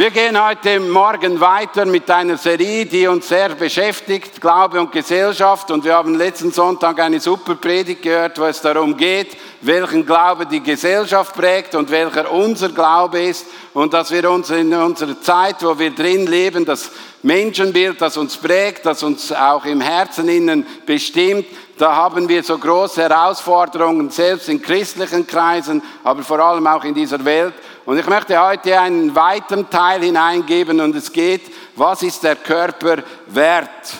[0.00, 5.70] Wir gehen heute Morgen weiter mit einer Serie, die uns sehr beschäftigt, Glaube und Gesellschaft.
[5.70, 10.46] Und wir haben letzten Sonntag eine super Predigt gehört, wo es darum geht, welchen Glaube
[10.46, 13.44] die Gesellschaft prägt und welcher unser Glaube ist.
[13.74, 16.90] Und dass wir uns in unserer Zeit, wo wir drin leben, das
[17.22, 21.44] Menschenbild, das uns prägt, das uns auch im Herzen innen bestimmt,
[21.80, 26.92] da haben wir so große Herausforderungen, selbst in christlichen Kreisen, aber vor allem auch in
[26.92, 27.54] dieser Welt.
[27.86, 31.40] Und ich möchte heute einen weiteren Teil hineingeben und es geht,
[31.76, 32.98] was ist der Körper
[33.28, 33.94] wert?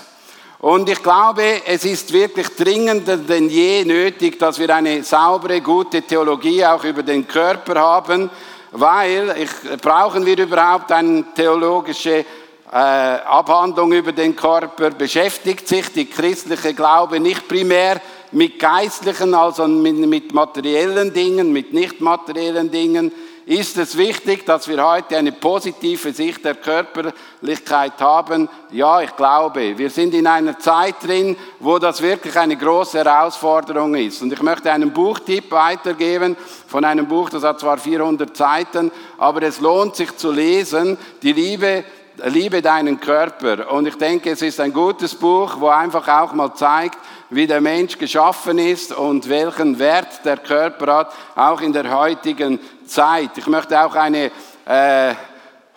[0.58, 6.02] Und ich glaube, es ist wirklich dringender denn je nötig, dass wir eine saubere, gute
[6.02, 8.28] Theologie auch über den Körper haben,
[8.72, 12.26] weil ich, brauchen wir überhaupt eine theologische
[12.70, 14.90] äh, Abhandlung über den Körper?
[14.90, 18.00] Beschäftigt sich die christliche Glaube nicht primär
[18.32, 23.12] mit geistlichen, also mit, mit materiellen Dingen, mit nicht materiellen Dingen?
[23.50, 28.48] ist es wichtig, dass wir heute eine positive Sicht der Körperlichkeit haben?
[28.70, 29.76] Ja, ich glaube.
[29.76, 34.22] Wir sind in einer Zeit drin, wo das wirklich eine große Herausforderung ist.
[34.22, 36.36] Und ich möchte einen Buchtipp weitergeben
[36.68, 40.96] von einem Buch, das hat zwar 400 Seiten, aber es lohnt sich zu lesen.
[41.20, 41.82] Die Liebe
[42.26, 43.70] Liebe deinen Körper.
[43.72, 46.98] Und ich denke, es ist ein gutes Buch, wo einfach auch mal zeigt,
[47.30, 52.58] wie der Mensch geschaffen ist und welchen Wert der Körper hat, auch in der heutigen
[52.86, 53.30] Zeit.
[53.36, 54.30] Ich möchte auch eine
[54.66, 55.14] äh,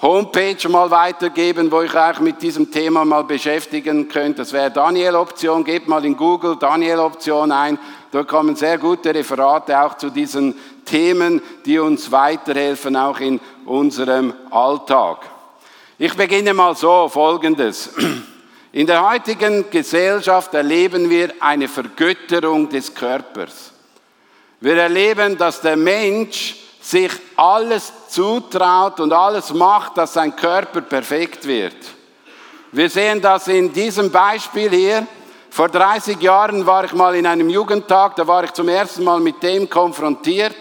[0.01, 4.37] Homepage mal weitergeben, wo ich euch mit diesem Thema mal beschäftigen könnt.
[4.37, 5.63] Das wäre Daniel-Option.
[5.63, 7.79] Gebt mal in Google Daniel-Option ein.
[8.11, 14.33] Da kommen sehr gute Referate auch zu diesen Themen, die uns weiterhelfen, auch in unserem
[14.51, 15.32] Alltag.
[15.99, 17.91] Ich beginne mal so, folgendes.
[18.71, 23.71] In der heutigen Gesellschaft erleben wir eine Vergötterung des Körpers.
[24.59, 31.45] Wir erleben, dass der Mensch sich alles zutraut und alles macht, dass sein Körper perfekt
[31.45, 31.75] wird.
[32.71, 35.05] Wir sehen das in diesem Beispiel hier.
[35.51, 39.19] Vor 30 Jahren war ich mal in einem Jugendtag, da war ich zum ersten Mal
[39.19, 40.55] mit dem konfrontiert.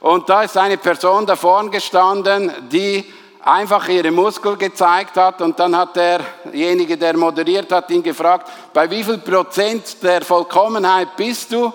[0.00, 3.04] Und da ist eine Person da vorne gestanden, die
[3.42, 8.90] einfach ihre Muskel gezeigt hat und dann hat derjenige, der moderiert hat, ihn gefragt, bei
[8.90, 11.72] wie viel Prozent der Vollkommenheit bist du?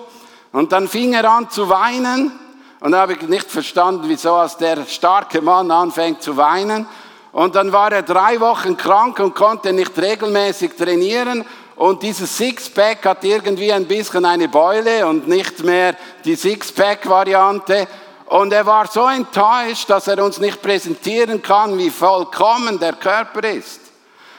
[0.52, 2.32] Und dann fing er an zu weinen
[2.80, 6.86] und da habe ich nicht verstanden, wieso als der starke Mann anfängt zu weinen.
[7.32, 11.44] Und dann war er drei Wochen krank und konnte nicht regelmäßig trainieren.
[11.74, 15.94] Und dieses Sixpack hat irgendwie ein bisschen eine Beule und nicht mehr
[16.24, 17.86] die Sixpack-Variante.
[18.26, 23.48] Und er war so enttäuscht, dass er uns nicht präsentieren kann, wie vollkommen der Körper
[23.48, 23.80] ist.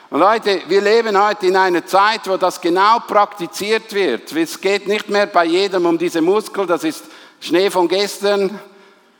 [0.09, 4.31] Und Leute, wir leben heute in einer Zeit, wo das genau praktiziert wird.
[4.33, 7.05] Es geht nicht mehr bei jedem um diese Muskel, das ist
[7.39, 8.59] Schnee von gestern.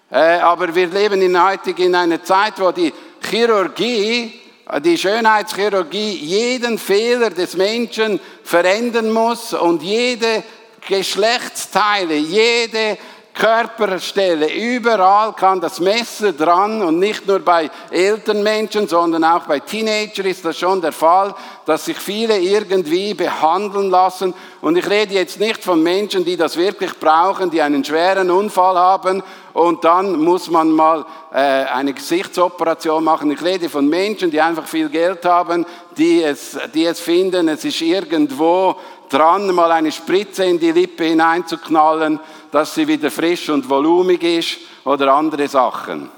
[0.09, 4.39] Äh, aber wir leben in heute in einer Zeit, wo die Chirurgie,
[4.79, 10.43] die Schönheitschirurgie jeden Fehler des Menschen verändern muss und jede
[10.87, 12.97] Geschlechtsteile, jede
[13.37, 14.51] Körperstelle.
[14.51, 20.25] Überall kann das Messer dran und nicht nur bei älteren Menschen, sondern auch bei Teenagern
[20.25, 24.33] ist das schon der Fall, dass sich viele irgendwie behandeln lassen.
[24.61, 28.77] Und ich rede jetzt nicht von Menschen, die das wirklich brauchen, die einen schweren Unfall
[28.77, 29.21] haben
[29.57, 33.31] und dann muss man mal äh, eine Gesichtsoperation machen.
[33.31, 35.65] Ich rede von Menschen, die einfach viel Geld haben,
[35.97, 38.75] die es, die es finden, es ist irgendwo
[39.09, 42.19] dran, mal eine Spritze in die Lippe hineinzuknallen
[42.51, 46.09] dass sie wieder frisch und volumig ist oder andere Sachen.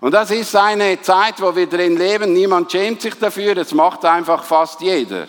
[0.00, 2.32] Und das ist eine Zeit, wo wir drin leben.
[2.32, 3.56] Niemand schämt sich dafür.
[3.58, 5.26] Es macht einfach fast jeder.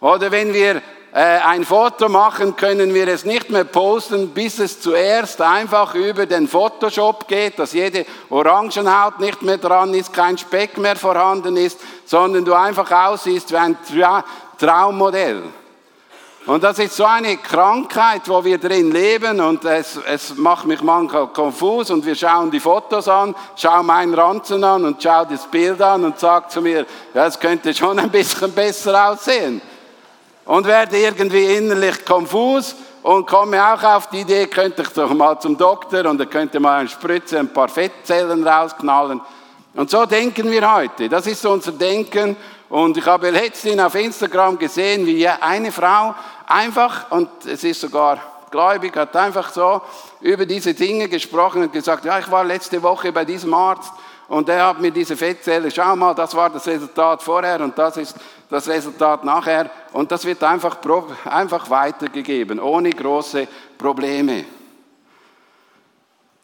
[0.00, 0.76] Oder wenn wir
[1.12, 6.24] äh, ein Foto machen, können wir es nicht mehr posten, bis es zuerst einfach über
[6.24, 11.78] den Photoshop geht, dass jede Orangenhaut nicht mehr dran ist, kein Speck mehr vorhanden ist,
[12.06, 13.76] sondern du einfach aussiehst wie ein
[14.58, 15.42] Traummodell.
[16.46, 20.80] Und das ist so eine Krankheit, wo wir drin leben und es, es macht mich
[20.80, 25.44] manchmal konfus und wir schauen die Fotos an, schauen meinen Ranzen an und schauen das
[25.48, 29.60] Bild an und sagt zu mir, ja, es könnte schon ein bisschen besser aussehen.
[30.44, 35.40] Und werde irgendwie innerlich konfus und komme auch auf die Idee, könnte ich doch mal
[35.40, 39.20] zum Doktor und er könnte mal eine Spritze, ein paar Fettzellen rausknallen.
[39.74, 41.08] Und so denken wir heute.
[41.08, 42.36] Das ist unser Denken.
[42.68, 46.14] Und ich habe letztens auf Instagram gesehen, wie eine Frau
[46.46, 48.20] einfach, und es ist sogar
[48.50, 49.82] gläubig, hat einfach so
[50.20, 53.92] über diese Dinge gesprochen und gesagt, ja, ich war letzte Woche bei diesem Arzt
[54.28, 57.96] und der hat mir diese Fettzelle, schau mal, das war das Resultat vorher und das
[57.96, 58.16] ist
[58.48, 59.70] das Resultat nachher.
[59.92, 60.78] Und das wird einfach,
[61.24, 63.46] einfach weitergegeben, ohne große
[63.76, 64.44] Probleme.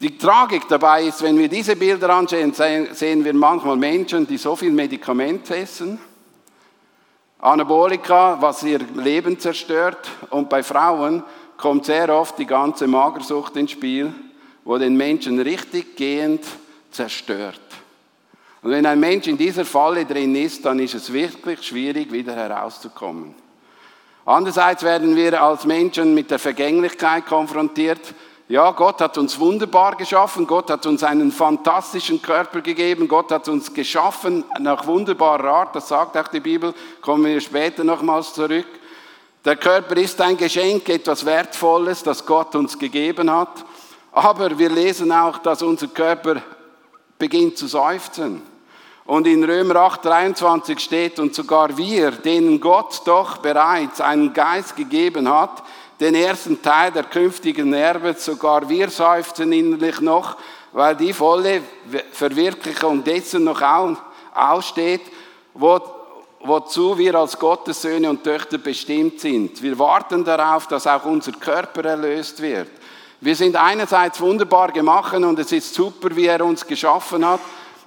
[0.00, 4.56] Die Tragik dabei ist, wenn wir diese Bilder ansehen, sehen wir manchmal Menschen, die so
[4.56, 6.00] viel Medikament essen,
[7.42, 11.24] Anabolika, was ihr Leben zerstört, und bei Frauen
[11.56, 14.14] kommt sehr oft die ganze Magersucht ins Spiel,
[14.64, 16.44] wo den Menschen richtig gehend
[16.92, 17.60] zerstört.
[18.62, 22.32] Und wenn ein Mensch in dieser Falle drin ist, dann ist es wirklich schwierig, wieder
[22.36, 23.34] herauszukommen.
[24.24, 28.14] Andererseits werden wir als Menschen mit der Vergänglichkeit konfrontiert.
[28.52, 33.48] Ja, Gott hat uns wunderbar geschaffen, Gott hat uns einen fantastischen Körper gegeben, Gott hat
[33.48, 38.66] uns geschaffen nach wunderbarer Art, das sagt auch die Bibel, kommen wir später nochmals zurück.
[39.42, 43.64] Der Körper ist ein Geschenk, etwas Wertvolles, das Gott uns gegeben hat.
[44.12, 46.42] Aber wir lesen auch, dass unser Körper
[47.18, 48.42] beginnt zu seufzen.
[49.06, 54.76] Und in Römer 8, 23 steht, und sogar wir, denen Gott doch bereits einen Geist
[54.76, 55.62] gegeben hat,
[56.00, 60.36] den ersten Teil der künftigen Erbe, sogar wir seufzen innerlich noch,
[60.72, 61.62] weil die volle
[62.12, 63.62] Verwirklichung dessen noch
[64.34, 65.02] aussteht,
[65.54, 65.80] wo,
[66.40, 69.62] wozu wir als Gottes Söhne und Töchter bestimmt sind.
[69.62, 72.68] Wir warten darauf, dass auch unser Körper erlöst wird.
[73.20, 77.40] Wir sind einerseits wunderbar gemacht und es ist super, wie er uns geschaffen hat,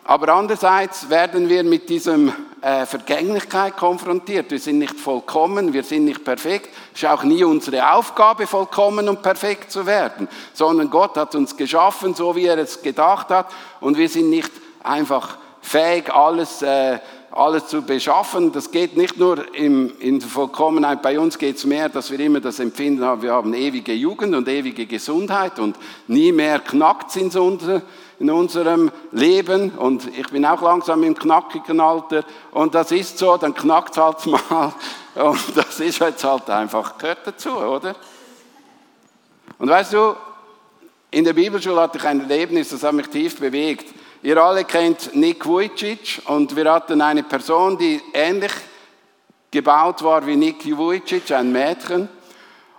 [0.08, 2.32] aber andererseits werden wir mit diesem
[2.62, 4.52] äh, Vergänglichkeit konfrontiert.
[4.52, 6.70] Wir sind nicht vollkommen, wir sind nicht perfekt.
[6.94, 11.58] Es ist auch nie unsere Aufgabe, vollkommen und perfekt zu werden, sondern Gott hat uns
[11.58, 13.48] geschaffen, so wie er es gedacht hat,
[13.82, 14.52] und wir sind nicht
[14.84, 17.00] einfach fähig, alles, äh,
[17.32, 18.52] alles zu beschaffen.
[18.52, 21.02] Das geht nicht nur im, in der Vollkommenheit.
[21.02, 24.36] Bei uns geht es mehr, dass wir immer das Empfinden haben, wir haben ewige Jugend
[24.36, 25.76] und ewige Gesundheit und
[26.08, 27.82] nie mehr knackt in unser
[28.20, 33.38] in unserem Leben und ich bin auch langsam im knackigen Alter und das ist so,
[33.38, 34.74] dann knackt es halt mal
[35.16, 37.96] und das ist jetzt halt einfach, gehört dazu, oder?
[39.58, 40.16] Und weißt du,
[41.12, 43.94] in der Bibelschule hatte ich ein Erlebnis, das hat mich tief bewegt.
[44.22, 48.52] Ihr alle kennt Nick Vujicic und wir hatten eine Person, die ähnlich
[49.52, 52.10] gebaut war wie Nick Vujicic, ein Mädchen.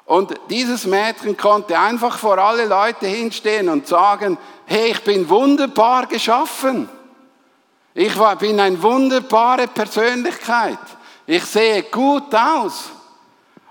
[0.07, 6.07] Und dieses Mädchen konnte einfach vor alle Leute hinstehen und sagen, hey, ich bin wunderbar
[6.07, 6.89] geschaffen.
[7.93, 10.79] Ich bin eine wunderbare Persönlichkeit.
[11.27, 12.91] Ich sehe gut aus.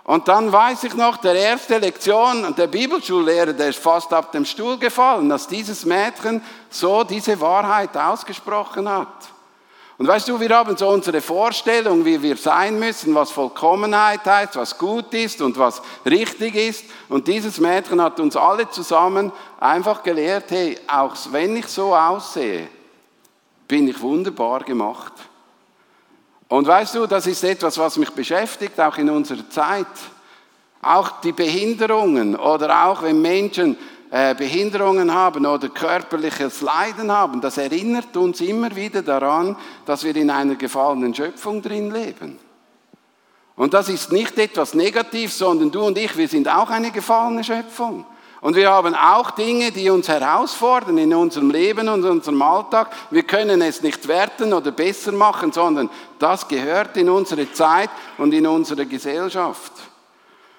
[0.03, 4.45] Und dann weiß ich noch, der erste Lektion, der Bibelschullehrer, der ist fast ab dem
[4.45, 9.07] Stuhl gefallen, dass dieses Mädchen so diese Wahrheit ausgesprochen hat.
[9.97, 14.57] Und weißt du, wir haben so unsere Vorstellung, wie wir sein müssen, was Vollkommenheit heißt,
[14.57, 16.85] was gut ist und was richtig ist.
[17.07, 22.67] Und dieses Mädchen hat uns alle zusammen einfach gelehrt, hey, auch wenn ich so aussehe,
[23.69, 25.13] bin ich wunderbar gemacht.
[26.49, 29.87] Und weißt du, das ist etwas, was mich beschäftigt, auch in unserer Zeit.
[30.81, 33.77] Auch die Behinderungen oder auch wenn Menschen
[34.09, 40.29] Behinderungen haben oder körperliches Leiden haben, das erinnert uns immer wieder daran, dass wir in
[40.29, 42.39] einer gefallenen Schöpfung drin leben.
[43.55, 47.43] Und das ist nicht etwas Negatives, sondern du und ich, wir sind auch eine gefallene
[47.43, 48.05] Schöpfung.
[48.41, 52.91] Und wir haben auch Dinge, die uns herausfordern in unserem Leben und unserem Alltag.
[53.09, 58.33] Wir können es nicht werten oder besser machen, sondern das gehört in unsere Zeit und
[58.33, 59.71] in unsere Gesellschaft.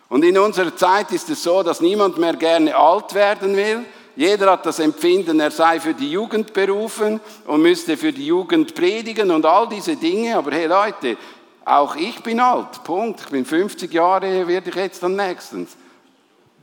[0.09, 3.85] Und in unserer Zeit ist es so, dass niemand mehr gerne alt werden will.
[4.15, 8.75] Jeder hat das Empfinden, er sei für die Jugend berufen und müsste für die Jugend
[8.75, 10.37] predigen und all diese Dinge.
[10.37, 11.19] Aber hey Leute,
[11.65, 12.83] auch ich bin alt.
[12.85, 13.21] Punkt.
[13.21, 15.77] Ich bin 50 Jahre, werde ich jetzt dann nächstens.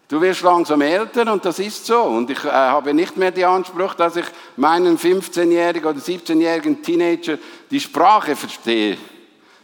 [0.07, 2.01] Du wirst langsam älter und das ist so.
[2.01, 7.37] Und ich äh, habe nicht mehr den Anspruch, dass ich meinen 15-jährigen oder 17-jährigen Teenager
[7.69, 8.97] die Sprache verstehe.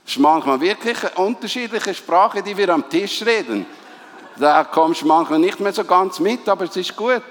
[0.09, 3.67] Ist manchmal wirklich eine unterschiedliche Sprache, die wir am Tisch reden.
[4.39, 7.21] Da kommst du manchmal nicht mehr so ganz mit, aber es ist gut.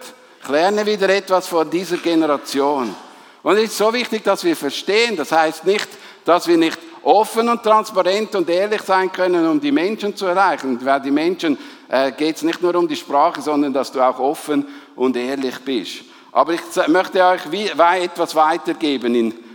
[0.41, 2.95] Ich lerne wieder etwas von dieser Generation.
[3.43, 5.17] Und es ist so wichtig, dass wir verstehen.
[5.17, 5.89] Das heißt nicht,
[6.25, 10.79] dass wir nicht offen und transparent und ehrlich sein können, um die Menschen zu erreichen.
[10.85, 11.59] Weil die Menschen
[11.89, 15.59] äh, geht es nicht nur um die Sprache, sondern dass du auch offen und ehrlich
[15.65, 16.05] bist.
[16.31, 19.48] Aber ich möchte euch wie etwas weitergeben in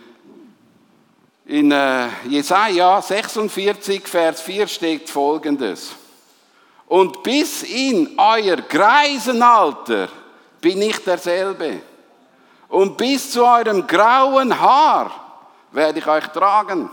[1.46, 5.92] in äh, Jesaja 46, Vers 4 steht folgendes.
[6.88, 10.08] Und bis in euer Greisenalter
[10.62, 11.82] bin ich derselbe.
[12.70, 15.12] Und bis zu eurem grauen Haar
[15.72, 16.90] werde ich euch tragen.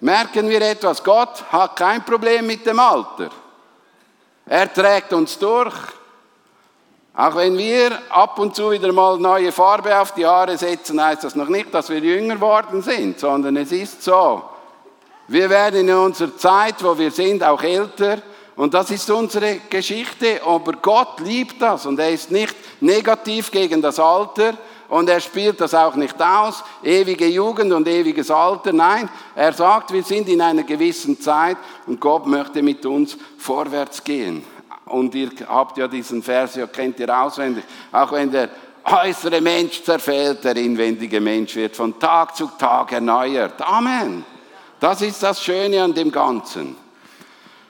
[0.00, 3.30] Merken wir etwas, Gott hat kein Problem mit dem Alter.
[4.46, 5.74] Er trägt uns durch.
[7.14, 11.24] Auch wenn wir ab und zu wieder mal neue Farbe auf die Haare setzen, heißt
[11.24, 14.42] das noch nicht, dass wir jünger worden sind, sondern es ist so.
[15.26, 18.18] Wir werden in unserer Zeit, wo wir sind, auch älter.
[18.56, 20.40] Und das ist unsere Geschichte.
[20.44, 24.54] Aber Gott liebt das und er ist nicht negativ gegen das Alter
[24.88, 28.72] und er spielt das auch nicht aus, ewige Jugend und ewiges Alter.
[28.72, 34.02] Nein, er sagt, wir sind in einer gewissen Zeit und Gott möchte mit uns vorwärts
[34.02, 34.44] gehen.
[34.90, 37.64] Und ihr habt ja diesen Vers, ja kennt ihr auswendig.
[37.92, 38.48] Auch wenn der
[38.84, 43.60] äußere Mensch zerfällt, der inwendige Mensch wird von Tag zu Tag erneuert.
[43.62, 44.24] Amen.
[44.78, 46.76] Das ist das Schöne an dem Ganzen.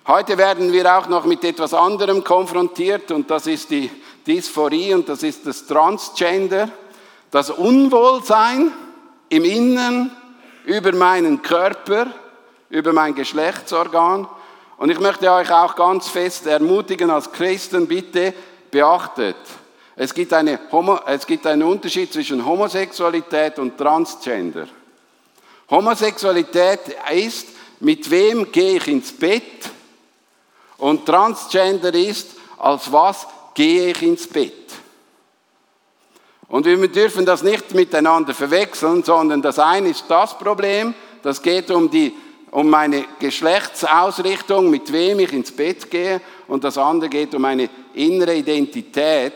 [0.07, 3.91] Heute werden wir auch noch mit etwas anderem konfrontiert und das ist die
[4.27, 6.69] Dysphorie und das ist das Transgender,
[7.31, 8.73] das Unwohlsein
[9.29, 10.11] im Inneren
[10.65, 12.07] über meinen Körper,
[12.71, 14.27] über mein Geschlechtsorgan
[14.81, 18.33] und ich möchte euch auch ganz fest ermutigen als Christen, bitte
[18.71, 19.37] beachtet,
[19.95, 24.67] es gibt, eine Homo, es gibt einen Unterschied zwischen Homosexualität und Transgender.
[25.69, 26.81] Homosexualität
[27.13, 27.49] ist,
[27.81, 29.69] mit wem gehe ich ins Bett?
[30.79, 34.73] Und Transgender ist, als was gehe ich ins Bett?
[36.49, 41.71] Und wir dürfen das nicht miteinander verwechseln, sondern das eine ist das Problem, das geht
[41.71, 42.15] um die
[42.51, 47.69] um meine Geschlechtsausrichtung, mit wem ich ins Bett gehe, und das andere geht um meine
[47.95, 49.35] innere Identität,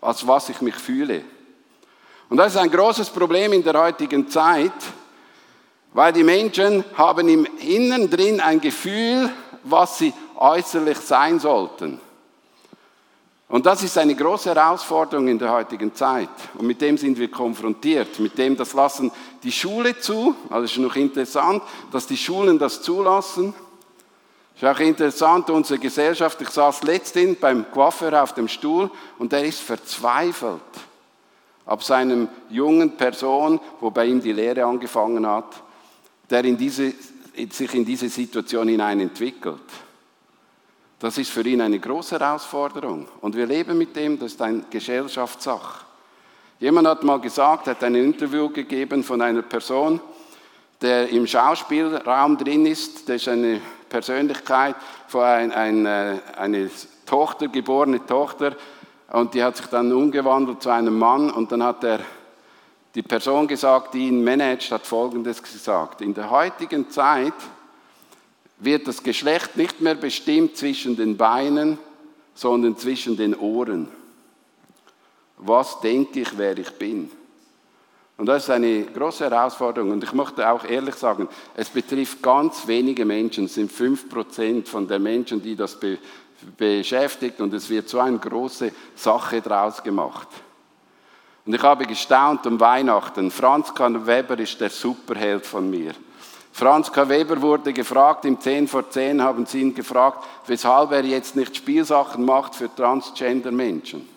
[0.00, 1.22] als was ich mich fühle.
[2.28, 4.72] Und das ist ein großes Problem in der heutigen Zeit,
[5.92, 9.30] weil die Menschen haben im Inneren drin ein Gefühl,
[9.62, 12.00] was sie äußerlich sein sollten.
[13.48, 16.28] Und das ist eine große Herausforderung in der heutigen Zeit.
[16.58, 18.18] Und mit dem sind wir konfrontiert.
[18.18, 19.12] Mit dem, das lassen
[19.42, 20.34] die Schule zu.
[20.50, 21.62] Also ist noch interessant,
[21.92, 23.54] dass die Schulen das zulassen.
[24.56, 29.44] Ist auch interessant, unsere Gesellschaft, ich saß letztens beim Coiffeur auf dem Stuhl und er
[29.44, 30.62] ist verzweifelt
[31.66, 35.62] ab seinem jungen Person, wo bei ihm die Lehre angefangen hat,
[36.30, 36.94] der in diese,
[37.50, 39.60] sich in diese Situation hinein entwickelt.
[40.98, 43.06] Das ist für ihn eine große Herausforderung.
[43.20, 45.84] Und wir leben mit dem, das ist eine Gesellschaftssache.
[46.58, 50.00] Jemand hat mal gesagt, hat ein Interview gegeben von einer Person,
[50.80, 53.08] der im Schauspielraum drin ist.
[53.08, 53.60] Das ist eine
[53.90, 54.76] Persönlichkeit
[55.06, 56.70] von ein, ein, äh, eine
[57.04, 58.56] Tochter, geborene Tochter.
[59.12, 61.30] Und die hat sich dann umgewandelt zu einem Mann.
[61.30, 62.00] Und dann hat er
[62.94, 66.00] die Person gesagt, die ihn managt, hat Folgendes gesagt.
[66.00, 67.34] In der heutigen Zeit
[68.58, 71.78] wird das Geschlecht nicht mehr bestimmt zwischen den Beinen,
[72.34, 73.88] sondern zwischen den Ohren.
[75.38, 77.10] Was denke ich, wer ich bin?
[78.16, 79.90] Und das ist eine große Herausforderung.
[79.90, 84.68] Und ich möchte auch ehrlich sagen, es betrifft ganz wenige Menschen, es sind fünf Prozent
[84.68, 85.98] von den Menschen, die das be
[86.56, 87.40] beschäftigt.
[87.40, 90.28] Und es wird so eine große Sache draus gemacht.
[91.44, 93.30] Und ich habe gestaunt um Weihnachten.
[93.30, 94.06] Franz K.
[94.06, 95.94] Weber ist der Superheld von mir.
[96.56, 97.06] Franz K.
[97.06, 101.54] Weber wurde gefragt, im 10 vor 10 haben sie ihn gefragt, weshalb er jetzt nicht
[101.54, 104.08] Spielsachen macht für Transgender-Menschen.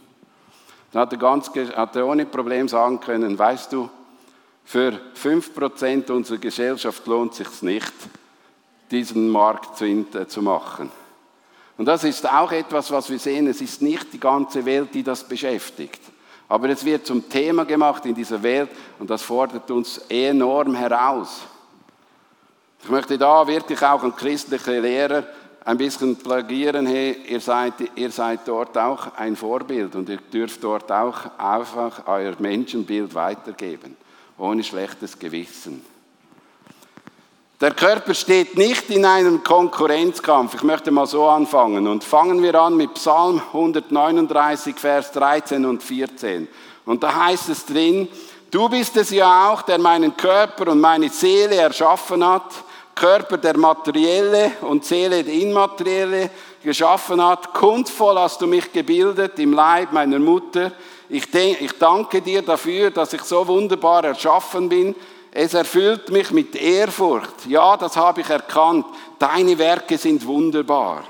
[0.93, 3.89] Dann hat er, ganz, hat er ohne Problem sagen können, weißt du,
[4.63, 7.93] für 5% unserer Gesellschaft lohnt es sich nicht,
[8.89, 10.89] diesen Markt äh, zu machen.
[11.77, 13.47] Und das ist auch etwas, was wir sehen.
[13.47, 15.99] Es ist nicht die ganze Welt, die das beschäftigt.
[16.47, 21.41] Aber es wird zum Thema gemacht in dieser Welt und das fordert uns enorm heraus.
[22.83, 25.23] Ich möchte da wirklich auch an christliche Lehrer
[25.65, 30.63] ein bisschen plagieren, hey, ihr seid, ihr seid dort auch ein Vorbild und ihr dürft
[30.63, 33.95] dort auch einfach euer Menschenbild weitergeben,
[34.37, 35.85] ohne schlechtes Gewissen.
[37.61, 40.55] Der Körper steht nicht in einem Konkurrenzkampf.
[40.55, 41.87] Ich möchte mal so anfangen.
[41.87, 46.47] Und fangen wir an mit Psalm 139, Vers 13 und 14.
[46.85, 48.07] Und da heißt es drin,
[48.49, 52.63] du bist es ja auch, der meinen Körper und meine Seele erschaffen hat.
[52.95, 56.29] Körper der materielle und Seele der immaterielle
[56.63, 57.53] geschaffen hat.
[57.53, 60.71] Kunstvoll hast du mich gebildet im Leib meiner Mutter.
[61.07, 64.95] Ich, denk, ich danke dir dafür, dass ich so wunderbar erschaffen bin.
[65.31, 67.45] Es erfüllt mich mit Ehrfurcht.
[67.47, 68.85] Ja, das habe ich erkannt.
[69.17, 71.03] Deine Werke sind wunderbar.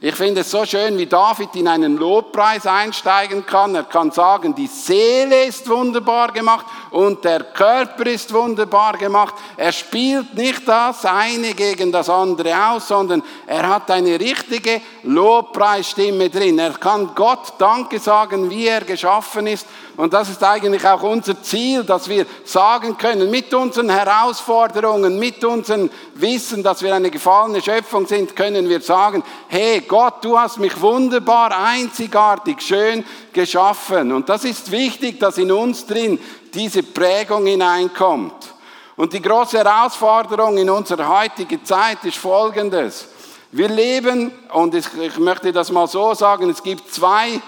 [0.00, 3.74] Ich finde es so schön, wie David in einen Lobpreis einsteigen kann.
[3.74, 9.34] Er kann sagen, die Seele ist wunderbar gemacht und der Körper ist wunderbar gemacht.
[9.56, 16.30] Er spielt nicht das eine gegen das andere aus, sondern er hat eine richtige Lobpreisstimme
[16.30, 16.56] drin.
[16.60, 19.66] Er kann Gott Danke sagen, wie er geschaffen ist.
[19.96, 25.44] Und das ist eigentlich auch unser Ziel, dass wir sagen können, mit unseren Herausforderungen, mit
[25.44, 30.58] unserem Wissen, dass wir eine gefallene Schöpfung sind, können wir sagen, hey Gott, du hast
[30.58, 34.12] mich wunderbar, einzigartig, schön geschaffen.
[34.12, 36.18] Und das ist wichtig, dass in uns drin
[36.54, 38.54] diese Prägung hineinkommt.
[38.96, 43.06] Und die große Herausforderung in unserer heutigen Zeit ist folgendes.
[43.50, 47.40] Wir leben, und ich, möchte das mal so sagen, es gibt zwei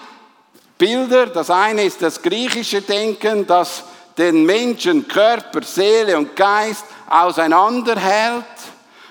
[0.79, 1.27] Bilder.
[1.27, 3.85] Das eine ist das griechische Denken, das
[4.19, 8.45] den Menschen Körper, Seele und Geist auseinanderhält.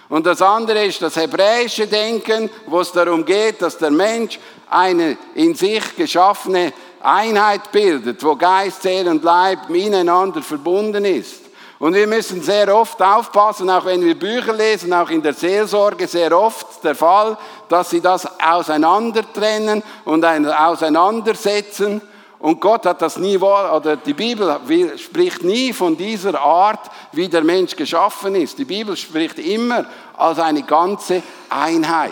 [0.10, 5.18] Und das andere ist das hebräische Denken, wo es darum geht, dass der Mensch eine
[5.36, 6.74] in sich geschaffene
[7.06, 11.42] Einheit bildet, wo Geist, Seele und Leib miteinander verbunden ist.
[11.78, 16.08] Und wir müssen sehr oft aufpassen, auch wenn wir Bücher lesen, auch in der Seelsorge
[16.08, 22.02] sehr oft der Fall, dass sie das auseinandertrennen und auseinandersetzen.
[22.40, 24.60] Und Gott hat das nie, oder die Bibel
[24.98, 28.58] spricht nie von dieser Art, wie der Mensch geschaffen ist.
[28.58, 29.86] Die Bibel spricht immer
[30.16, 32.12] als eine ganze Einheit.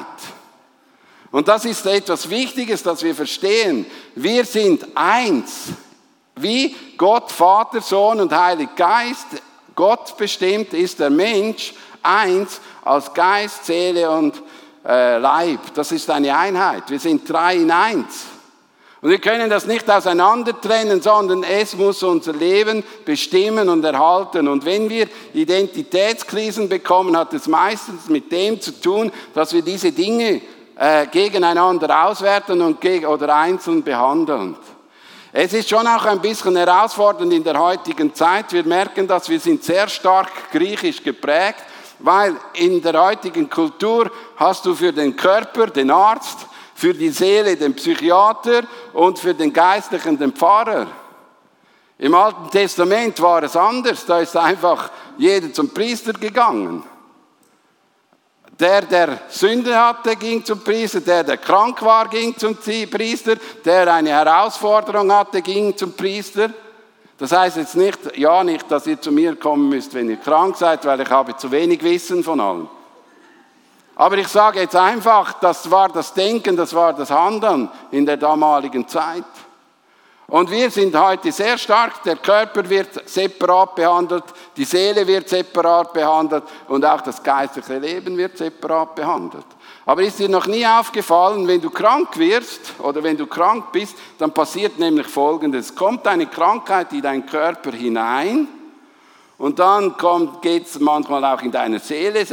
[1.34, 3.88] Und das ist etwas Wichtiges, dass wir verstehen.
[4.14, 5.70] Wir sind eins.
[6.36, 9.28] Wie Gott, Vater, Sohn und Heilig Geist
[9.76, 11.74] Gott bestimmt ist der Mensch
[12.04, 14.42] eins als Geist, Seele und
[14.86, 15.74] äh, Leib.
[15.74, 16.84] Das ist eine Einheit.
[16.90, 18.26] Wir sind drei in eins.
[19.02, 24.48] Und wir können das nicht auseinander trennen, sondern es muss unser Leben bestimmen und erhalten.
[24.48, 29.92] Und wenn wir Identitätskrisen bekommen, hat es meistens mit dem zu tun, dass wir diese
[29.92, 30.40] Dinge
[30.76, 34.56] äh, gegeneinander auswerten und geg oder einzeln behandeln.
[35.32, 38.54] Es ist schon auch ein bisschen herausfordernd in der heutigen Zeit.
[38.54, 41.64] Wir merken, dass wir sind sehr stark griechisch geprägt,
[42.00, 47.56] weil in der heutigen Kultur hast du für den Körper den Arzt, für die Seele
[47.56, 48.64] den Psychiater
[48.94, 50.86] und für den Geistlichen den Pfarrer.
[51.98, 56.84] Im Alten Testament war es anders, da ist einfach jeder zum Priester gegangen.
[58.60, 61.02] Der, der Sünde hatte, ging zum Priester.
[61.02, 63.36] Der, der krank war, ging zum Priester.
[63.66, 66.50] Der eine Herausforderung hatte, ging zum Priester.
[67.18, 70.58] Das heißt jetzt nicht, ja, nicht, dass ihr zu mir kommen müsst, wenn ihr krank
[70.58, 72.68] seid, weil ich habe zu wenig Wissen von allem.
[73.96, 78.18] Aber ich sage jetzt einfach, das war das Denken, das war das Handeln in der
[78.18, 79.24] damaligen Zeit.
[80.28, 84.24] Und wir sind heute sehr stark, der Körper wird separat behandelt,
[84.56, 89.46] die Seele wird separat behandelt und auch das geistliche Leben wird separat behandelt.
[89.86, 93.98] Aber ist dir noch nie aufgefallen, wenn du krank wirst oder wenn du krank bist,
[94.18, 95.68] dann passiert nämlich Folgendes.
[95.68, 98.48] Es kommt eine Krankheit in deinen Körper hinein
[99.38, 99.94] und dann
[100.42, 102.26] geht es manchmal auch in deiner Seele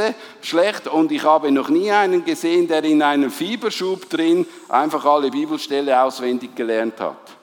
[0.42, 5.28] schlecht und ich habe noch nie einen gesehen, der in einem Fieberschub drin einfach alle
[5.28, 7.39] Bibelstelle auswendig gelernt hat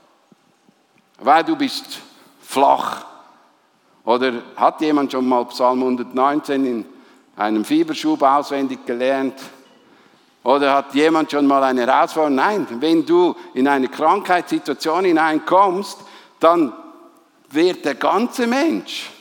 [1.19, 1.99] weil du bist
[2.41, 3.05] flach.
[4.03, 6.85] Oder hat jemand schon mal Psalm 119 in
[7.35, 9.35] einem Fieberschub auswendig gelernt?
[10.43, 12.35] Oder hat jemand schon mal eine Herausforderung?
[12.35, 15.99] Nein, wenn du in eine Krankheitssituation hineinkommst,
[16.39, 16.71] dann
[17.49, 19.11] wird der ganze Mensch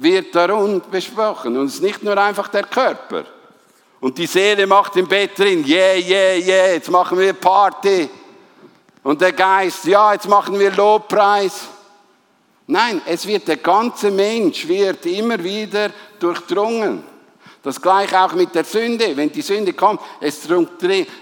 [0.00, 3.24] wird darum besprochen und es ist nicht nur einfach der Körper.
[4.00, 8.08] Und die Seele macht im Bett drin, yeah, yeah, yeah, jetzt machen wir Party.
[9.02, 11.68] Und der Geist, ja, jetzt machen wir Lobpreis.
[12.66, 17.02] Nein, es wird der ganze Mensch wird immer wieder durchdrungen.
[17.62, 19.16] Das gleiche auch mit der Sünde.
[19.16, 20.48] Wenn die Sünde kommt, es,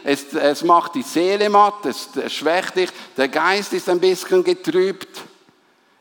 [0.04, 4.44] es, es macht die Seele matt, es, es schwächt dich, der Geist ist ein bisschen
[4.44, 5.08] getrübt.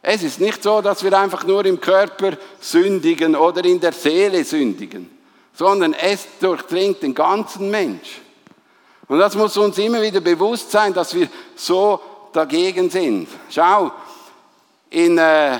[0.01, 4.43] Es ist nicht so, dass wir einfach nur im Körper sündigen oder in der Seele
[4.43, 5.09] sündigen,
[5.53, 8.21] sondern es durchdringt den ganzen Mensch.
[9.07, 11.99] Und das muss uns immer wieder bewusst sein, dass wir so
[12.33, 13.27] dagegen sind.
[13.49, 13.91] Schau,
[14.89, 15.59] in äh,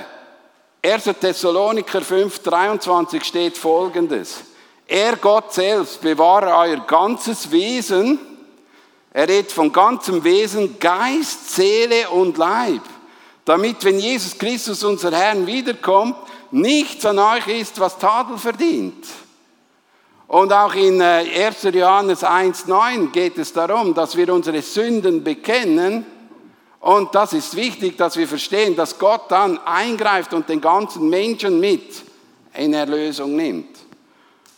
[0.82, 1.04] 1.
[1.20, 4.40] Thessaloniker 5, 23 steht folgendes.
[4.86, 8.18] Er, Gott selbst, bewahre euer ganzes Wesen.
[9.12, 12.82] Er redet von ganzem Wesen, Geist, Seele und Leib.
[13.44, 16.16] Damit, wenn Jesus Christus, unser Herr, wiederkommt,
[16.50, 19.06] nichts an euch ist, was Tadel verdient.
[20.28, 21.64] Und auch in 1.
[21.64, 26.04] Äh, Johannes 1.9 geht es darum, dass wir unsere Sünden bekennen.
[26.80, 31.58] Und das ist wichtig, dass wir verstehen, dass Gott dann eingreift und den ganzen Menschen
[31.58, 32.04] mit
[32.54, 33.78] in Erlösung nimmt.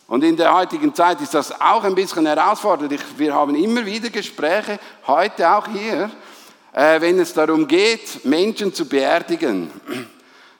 [0.07, 2.93] Und in der heutigen Zeit ist das auch ein bisschen herausfordernd.
[3.17, 6.11] Wir haben immer wieder Gespräche, heute auch hier,
[6.73, 9.71] äh, wenn es darum geht, Menschen zu beerdigen.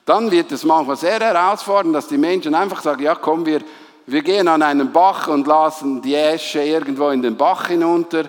[0.06, 3.62] Dann wird es manchmal sehr herausfordernd, dass die Menschen einfach sagen, ja komm, wir,
[4.07, 8.25] wir gehen an einen Bach und lassen die Äsche irgendwo in den Bach hinunter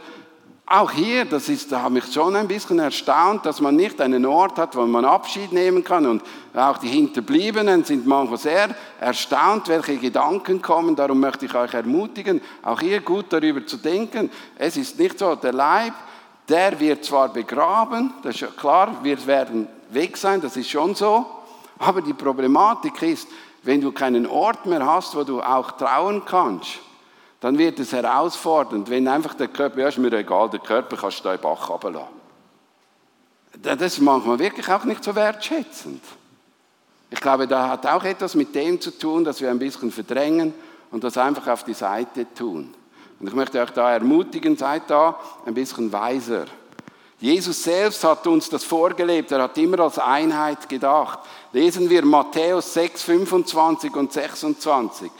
[0.73, 4.25] auch hier, das ist, da habe ich schon ein bisschen erstaunt, dass man nicht einen
[4.25, 6.07] Ort hat, wo man Abschied nehmen kann.
[6.07, 6.23] Und
[6.55, 10.97] auch die Hinterbliebenen sind manchmal sehr erstaunt, welche Gedanken kommen.
[10.97, 14.31] Darum möchte ich euch ermutigen, auch hier gut darüber zu denken.
[14.57, 15.93] Es ist nicht so, der Leib,
[16.49, 20.95] der wird zwar begraben, das ist ja klar, wir werden weg sein, das ist schon
[20.95, 21.27] so.
[21.81, 23.29] Aber die Problematik ist,
[23.63, 26.81] wenn du keinen Ort mehr hast, wo du auch trauen kannst,
[27.41, 31.21] dann wird es herausfordernd, wenn einfach der Körper, ja, ist mir egal, der Körper kannst
[31.21, 32.23] du da den Bach runterlassen.
[33.61, 36.03] Das ist manchmal wirklich auch nicht so wertschätzend.
[37.11, 40.55] Ich glaube, da hat auch etwas mit dem zu tun, dass wir ein bisschen verdrängen
[40.91, 42.73] und das einfach auf die Seite tun.
[43.21, 46.47] Und ich möchte euch da ermutigen, seid da ein bisschen weiser.
[47.23, 51.21] Jesus selbst hat uns das vorgelebt, er hat immer als Einheit gedacht.
[51.53, 55.11] Lesen wir Matthäus 6, 25 und 26.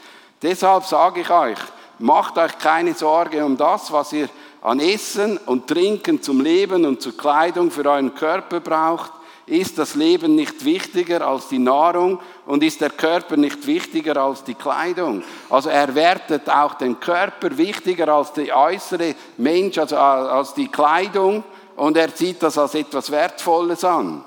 [0.41, 1.57] Deshalb sage ich euch,
[1.99, 4.27] Macht euch keine Sorge um das, was ihr
[4.61, 9.11] an Essen und Trinken zum Leben und zur Kleidung für euren Körper braucht.
[9.45, 14.43] Ist das Leben nicht wichtiger als die Nahrung und ist der Körper nicht wichtiger als
[14.43, 15.23] die Kleidung?
[15.49, 21.43] Also er wertet auch den Körper wichtiger als der äußere Mensch, also als die Kleidung
[21.75, 24.23] und er sieht das als etwas Wertvolles an.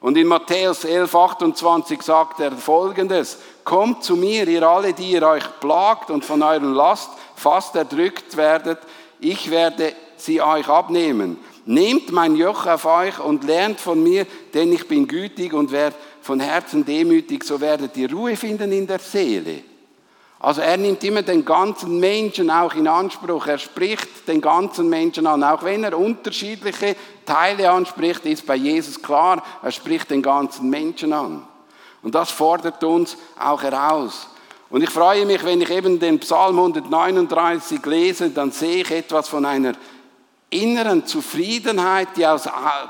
[0.00, 5.26] Und in Matthäus 11, 28 sagt er folgendes, Kommt zu mir, ihr alle, die ihr
[5.26, 8.78] euch plagt und von eurer Last fast erdrückt werdet,
[9.18, 11.38] ich werde sie euch abnehmen.
[11.64, 15.92] Nehmt mein Joch auf euch und lernt von mir, denn ich bin gütig und wer
[16.20, 19.62] von Herzen demütig, so werdet ihr Ruhe finden in der Seele.
[20.38, 23.46] Also er nimmt immer den ganzen Menschen auch in Anspruch.
[23.46, 25.42] Er spricht den ganzen Menschen an.
[25.42, 26.94] Auch wenn er unterschiedliche
[27.24, 31.46] Teile anspricht, ist bei Jesus klar, er spricht den ganzen Menschen an.
[32.02, 34.28] Und das fordert uns auch heraus.
[34.68, 39.28] Und ich freue mich, wenn ich eben den Psalm 139 lese, dann sehe ich etwas
[39.28, 39.72] von einer
[40.50, 42.26] inneren Zufriedenheit, die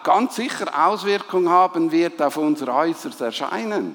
[0.03, 3.95] ganz sicher Auswirkungen haben wird auf unser äußeres Erscheinen.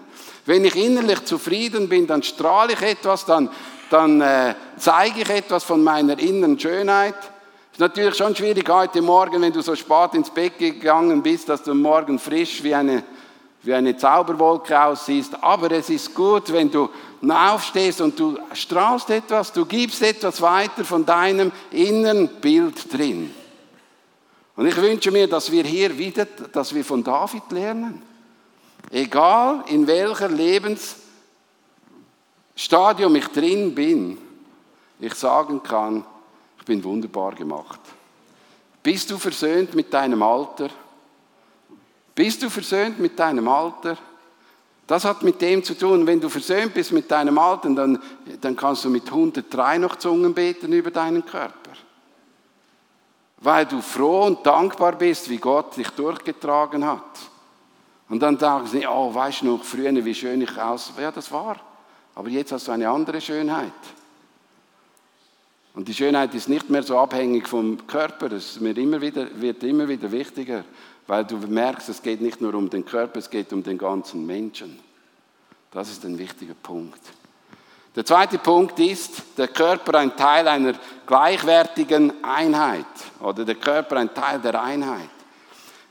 [0.52, 3.50] Wenn ich innerlich zufrieden bin, dann strahle ich etwas, dann,
[3.90, 7.16] dann äh, zeige ich etwas von meiner inneren Schönheit.
[7.16, 11.48] Es ist natürlich schon schwierig heute Morgen, wenn du so spät ins Bett gegangen bist,
[11.48, 13.02] dass du morgen frisch wie eine,
[13.64, 15.42] wie eine Zauberwolke aussiehst.
[15.42, 16.90] Aber es ist gut, wenn du
[17.30, 23.34] aufstehst und du strahlst etwas, du gibst etwas weiter von deinem inneren Bild drin.
[24.58, 28.11] Und ich wünsche mir, dass wir hier wieder, dass wir von David lernen.
[28.92, 34.18] Egal in welcher Lebensstadium ich drin bin,
[35.00, 36.04] ich sagen kann,
[36.60, 37.80] ich bin wunderbar gemacht.
[38.84, 40.70] Bist du versöhnt mit deinem Alter?
[42.14, 43.98] Bist du versöhnt mit deinem Alter?
[44.88, 47.98] Das hat mit dem zu tun, wenn du versöhnt bist mit deinem Alter, dann,
[48.42, 51.72] dann kannst du mit 103 noch Zungen beten über deinen Körper.
[53.38, 57.31] Weil du froh und dankbar bist, wie Gott dich durchgetragen hat.
[58.12, 60.91] Und dann sagen sie, oh, weißt du noch früher, wie schön ich aus.
[61.00, 61.56] Ja, das war.
[62.13, 63.71] Aber jetzt hast du eine andere Schönheit.
[65.74, 69.63] Und die Schönheit ist nicht mehr so abhängig vom Körper, es wird immer wieder, wird
[69.63, 70.65] immer wieder wichtiger,
[71.08, 74.26] weil du merkst, es geht nicht nur um den Körper, es geht um den ganzen
[74.26, 74.78] Menschen.
[75.71, 77.00] Das ist ein wichtiger Punkt.
[77.95, 80.74] Der zweite Punkt ist, der Körper ein Teil einer
[81.08, 82.86] gleichwertigen Einheit
[83.21, 85.21] oder der Körper ein Teil der Einheit.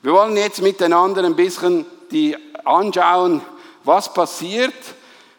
[0.02, 3.42] Wir wollen jetzt miteinander ein bisschen die anschauen,
[3.84, 4.74] was passiert,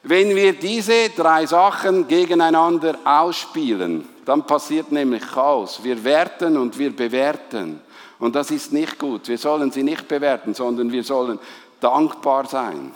[0.04, 4.08] wenn wir diese drei Sachen gegeneinander ausspielen.
[4.26, 5.84] Dann passiert nämlich Chaos.
[5.84, 7.82] Wir werten und wir bewerten.
[8.20, 9.28] Und das ist nicht gut.
[9.28, 11.40] Wir sollen sie nicht bewerten, sondern wir sollen
[11.80, 12.94] dankbar sein.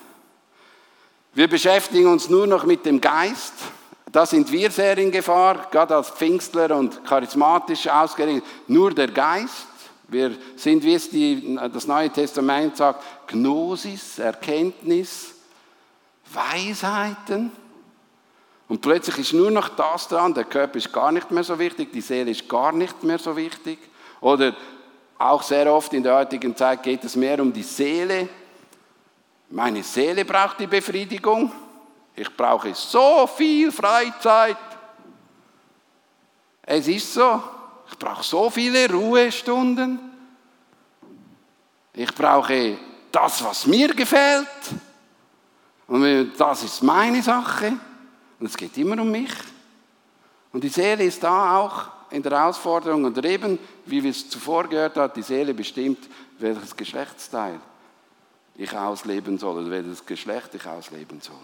[1.34, 3.54] Wir beschäftigen uns nur noch mit dem Geist.
[4.12, 8.46] Da sind wir sehr in Gefahr, gerade als Pfingstler und charismatisch ausgerichtet.
[8.68, 9.68] Nur der Geist.
[10.08, 15.34] Wir sind, wie es die, das Neue Testament sagt, Gnosis, Erkenntnis,
[16.32, 17.52] Weisheiten.
[18.68, 21.92] Und plötzlich ist nur noch das dran, der Körper ist gar nicht mehr so wichtig,
[21.92, 23.80] die Seele ist gar nicht mehr so wichtig.
[24.22, 24.56] Oder
[25.18, 28.28] auch sehr oft in der heutigen Zeit geht es mehr um die Seele.
[29.50, 31.52] Meine Seele braucht die Befriedigung.
[32.16, 34.58] Ich brauche so viel Freizeit.
[36.64, 37.44] Es ist so.
[37.90, 40.00] Ich brauche so viele Ruhestunden.
[41.94, 42.78] Ich brauche
[43.12, 44.48] das, was mir gefällt.
[45.88, 47.74] Und das ist meine Sache.
[48.40, 49.32] Und es geht immer um mich.
[50.52, 53.06] Und die Seele ist da auch in der Herausforderung.
[53.06, 57.60] Und eben, wie wir es zuvor gehört haben, die Seele bestimmt, welches Geschlechtsteil
[58.56, 61.36] ich ausleben soll oder welches Geschlecht ich ausleben soll.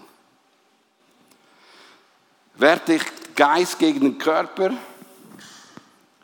[2.55, 3.03] Werte ich
[3.35, 4.71] Geist gegen den Körper?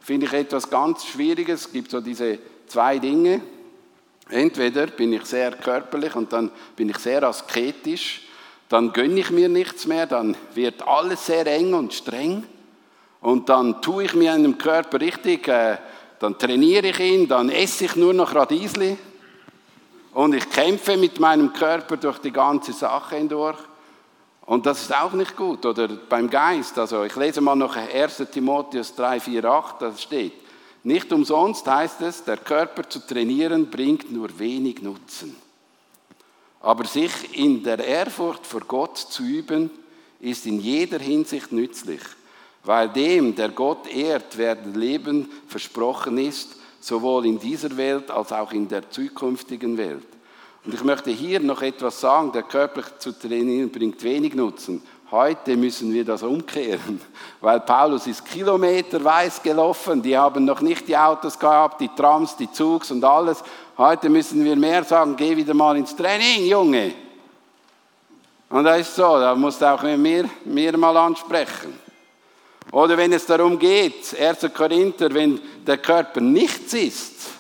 [0.08, 1.66] Finde ich etwas ganz Schwieriges.
[1.66, 3.42] Es gibt so diese zwei Dinge.
[4.30, 8.22] Entweder bin ich sehr körperlich und dann bin ich sehr asketisch,
[8.70, 12.46] dann gönne ich mir nichts mehr, dann wird alles sehr eng und streng
[13.20, 15.76] und dann tue ich mir einem Körper richtig, äh,
[16.20, 18.98] dann trainiere ich ihn, dann esse ich nur noch Radiesli
[20.14, 23.60] und ich kämpfe mit meinem Körper durch die ganze Sache hindurch.
[24.48, 25.66] Und das ist auch nicht gut.
[25.66, 30.34] Oder beim Geist, also ich lese mal noch 1 Timotheus 3, 4, 8, da steht,
[30.84, 35.36] nicht umsonst heißt es, der Körper zu trainieren bringt nur wenig Nutzen.
[36.62, 39.70] Aber sich in der Ehrfurcht vor Gott zu üben,
[40.22, 42.02] ist in jeder Hinsicht nützlich,
[42.64, 48.54] weil dem, der Gott ehrt, werden Leben versprochen ist, sowohl in dieser Welt als auch
[48.54, 50.08] in der zukünftigen Welt.
[50.68, 54.84] Und ich möchte hier noch etwas sagen, der körperlich zu trainieren bringt wenig Nutzen.
[55.10, 57.00] Heute müssen wir das umkehren,
[57.42, 60.02] weil Paulus ist kilometerweit gelaufen.
[60.02, 63.42] Die haben noch nicht die Autos gehabt, die Trams, die Zugs und alles.
[63.78, 66.94] Heute müssen wir mehr sagen, geh wieder mal ins Training, Junge.
[68.50, 71.80] Und das ist so, da musst du auch mir, mir mal ansprechen.
[72.74, 74.54] Oder wenn es darum geht, 1.
[74.54, 77.37] Korinther, wenn der Körper nichts ist,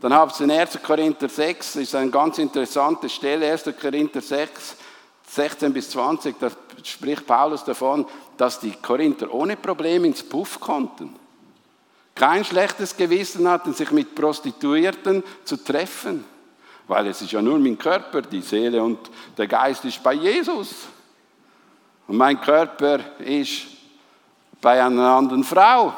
[0.00, 0.78] dann habt ihr in 1.
[0.82, 3.70] Korinther 6, das ist eine ganz interessante Stelle, 1.
[3.80, 4.76] Korinther 6,
[5.28, 6.50] 16 bis 20, da
[6.82, 11.14] spricht Paulus davon, dass die Korinther ohne Probleme ins Puff konnten.
[12.14, 16.24] Kein schlechtes Gewissen hatten, sich mit Prostituierten zu treffen,
[16.88, 18.98] weil es ist ja nur mein Körper, die Seele und
[19.36, 20.74] der Geist ist bei Jesus.
[22.08, 23.66] Und mein Körper ist
[24.60, 25.94] bei einer anderen Frau.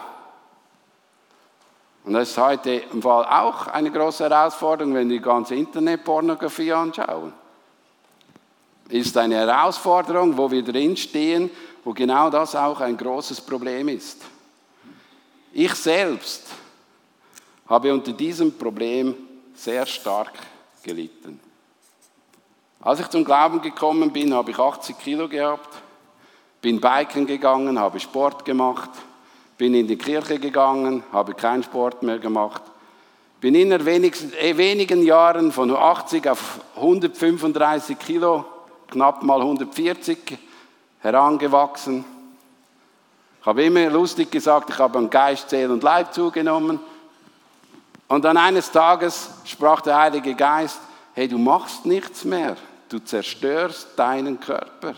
[2.05, 6.73] Und das ist heute im Fall auch eine große Herausforderung, wenn wir die ganze Internetpornografie
[6.73, 7.33] anschauen
[8.93, 11.51] ist eine Herausforderung, wo wir drinstehen,
[11.83, 14.23] wo genau das auch ein großes Problem ist.
[15.53, 16.47] Ich selbst
[17.67, 19.15] habe unter diesem Problem
[19.55, 20.33] sehr stark
[20.83, 21.41] gelitten.
[22.81, 25.83] Als ich zum Glauben gekommen bin, habe ich 80 Kilo gehabt,
[26.61, 28.91] bin biken gegangen, habe Sport gemacht,
[29.63, 32.63] bin in die Kirche gegangen, habe keinen Sport mehr gemacht,
[33.41, 38.45] bin in äh, wenigen Jahren von 80 auf 135 Kilo
[38.89, 40.37] knapp mal 140
[40.99, 42.05] herangewachsen.
[43.41, 46.81] Ich habe immer lustig gesagt, ich habe an Geist, Seele und Leib zugenommen.
[48.09, 50.81] Und dann eines Tages sprach der Heilige Geist,
[51.15, 52.57] hey, du machst nichts mehr,
[52.89, 54.95] du zerstörst deinen Körper.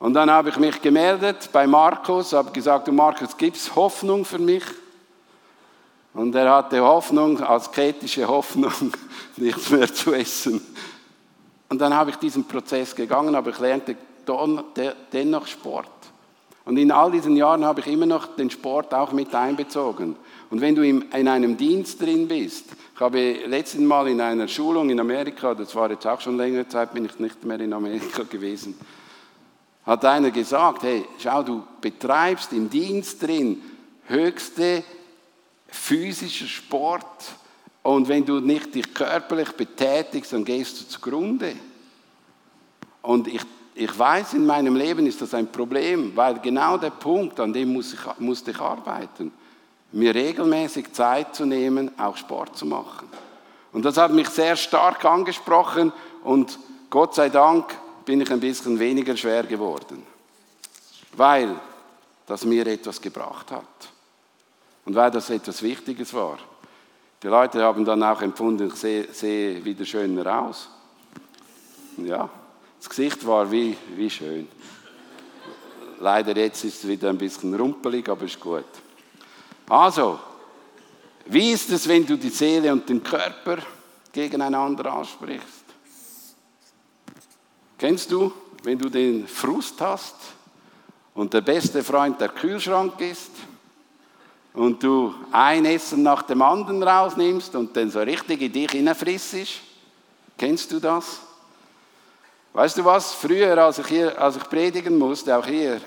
[0.00, 4.24] Und dann habe ich mich gemeldet bei Markus, habe gesagt, du Markus, gibt es Hoffnung
[4.24, 4.64] für mich?
[6.14, 8.72] Und er hatte Hoffnung, asketische Hoffnung,
[9.36, 10.62] nichts mehr zu essen.
[11.68, 13.94] Und dann habe ich diesen Prozess gegangen, aber ich lernte
[15.12, 15.90] dennoch Sport.
[16.64, 20.16] Und in all diesen Jahren habe ich immer noch den Sport auch mit einbezogen.
[20.48, 24.88] Und wenn du in einem Dienst drin bist, ich habe letztes Mal in einer Schulung
[24.88, 28.22] in Amerika, das war jetzt auch schon längere Zeit, bin ich nicht mehr in Amerika
[28.30, 28.74] gewesen,
[29.90, 33.60] hat einer gesagt, hey, schau, du betreibst im Dienst drin
[34.06, 34.84] höchste
[35.66, 37.34] physischer Sport
[37.82, 41.56] und wenn du nicht dich körperlich betätigst, dann gehst du zugrunde.
[43.02, 43.42] Und ich,
[43.74, 47.72] ich weiß, in meinem Leben ist das ein Problem, weil genau der Punkt, an dem
[47.72, 49.32] muss ich, musste ich arbeiten,
[49.90, 53.08] mir regelmäßig Zeit zu nehmen, auch Sport zu machen.
[53.72, 57.76] Und das hat mich sehr stark angesprochen und Gott sei Dank
[58.10, 60.02] bin ich ein bisschen weniger schwer geworden,
[61.12, 61.54] weil
[62.26, 63.88] das mir etwas gebracht hat
[64.84, 66.40] und weil das etwas Wichtiges war.
[67.22, 70.68] Die Leute haben dann auch empfunden, ich sehe, sehe wieder schöner aus.
[71.98, 72.28] Ja,
[72.80, 74.48] das Gesicht war wie, wie schön.
[76.00, 78.64] Leider jetzt ist es wieder ein bisschen rumpelig, aber ist gut.
[79.68, 80.18] Also,
[81.26, 83.58] wie ist es, wenn du die Seele und den Körper
[84.12, 85.69] gegeneinander ansprichst?
[87.80, 90.14] Kennst du, wenn du den Frust hast
[91.14, 93.32] und der beste Freund der Kühlschrank ist?
[94.52, 99.60] und du ein Essen nach dem anderen rausnimmst und dann so richtig in dich hineinfrissst.
[100.36, 101.20] Kennst du das?
[102.52, 103.12] Weißt du was?
[103.14, 105.80] Früher, als ich, hier, als ich predigen musste, auch hier,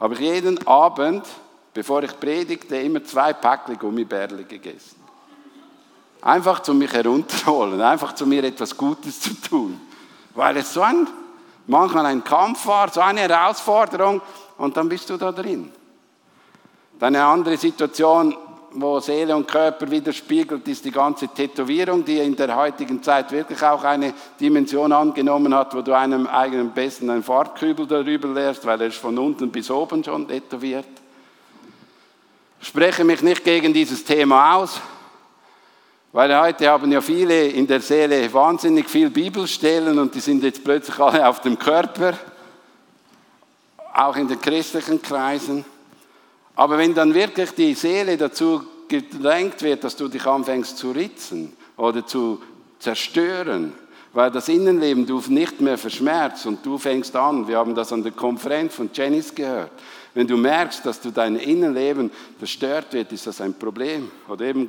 [0.00, 1.26] habe ich jeden Abend,
[1.74, 4.96] bevor ich predigte, immer zwei Päckchen Gummibärle gegessen.
[6.22, 9.78] Einfach zu mich herunterholen, einfach zu mir etwas Gutes zu tun.
[10.34, 11.06] Weil es so ein,
[11.66, 14.20] manchmal ein Kampf war, so eine Herausforderung
[14.58, 15.70] und dann bist du da drin.
[16.98, 18.36] Dann eine andere Situation,
[18.74, 23.62] wo Seele und Körper widerspiegelt, ist die ganze Tätowierung, die in der heutigen Zeit wirklich
[23.62, 28.80] auch eine Dimension angenommen hat, wo du einem eigenen besten einen Farbkübel darüber lehrst, weil
[28.80, 30.88] er ist von unten bis oben schon tätowiert.
[32.60, 34.80] Ich spreche mich nicht gegen dieses Thema aus,
[36.14, 40.62] weil heute haben ja viele in der Seele wahnsinnig viel Bibelstellen und die sind jetzt
[40.62, 42.16] plötzlich alle auf dem Körper,
[43.92, 45.64] auch in den christlichen Kreisen.
[46.54, 51.52] Aber wenn dann wirklich die Seele dazu gedrängt wird, dass du dich anfängst zu ritzen
[51.76, 52.40] oder zu
[52.78, 53.72] zerstören,
[54.12, 58.04] weil das Innenleben du nicht mehr verschmerzt und du fängst an, wir haben das an
[58.04, 59.72] der Konferenz von Janice gehört,
[60.14, 64.12] wenn du merkst, dass du dein Innenleben verstört wird, ist das ein Problem.
[64.28, 64.68] Oder eben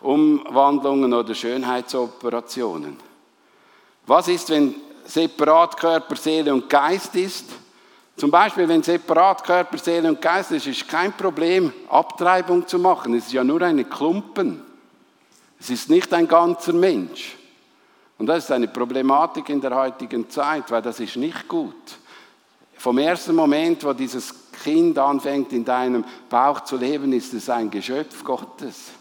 [0.00, 2.96] Geschlechtsumwandlungen oder Schönheitsoperationen.
[4.06, 7.46] Was ist, wenn separat Körper, Seele und Geist ist?
[8.16, 13.14] Zum Beispiel, wenn separat Körper, Seele und Geist ist, ist kein Problem, Abtreibung zu machen.
[13.14, 14.62] Es ist ja nur eine Klumpen.
[15.58, 17.36] Es ist nicht ein ganzer Mensch.
[18.18, 21.74] Und das ist eine Problematik in der heutigen Zeit, weil das ist nicht gut.
[22.78, 27.70] Vom ersten Moment, wo dieses Kind anfängt in deinem Bauch zu leben, ist es ein
[27.70, 28.92] Geschöpf Gottes.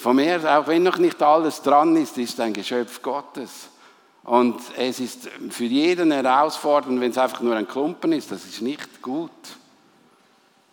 [0.00, 3.68] Vom ersten, auch wenn noch nicht alles dran ist, ist ein Geschöpf Gottes.
[4.24, 8.62] Und es ist für jeden herausfordernd, wenn es einfach nur ein Klumpen ist, das ist
[8.62, 9.30] nicht gut.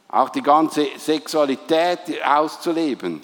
[0.07, 3.21] Auch die ganze Sexualität auszuleben.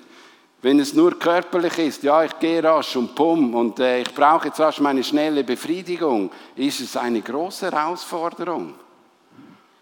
[0.61, 4.49] Wenn es nur körperlich ist, ja, ich gehe rasch und pum und äh, ich brauche
[4.49, 8.73] jetzt rasch meine schnelle Befriedigung, ist es eine große Herausforderung.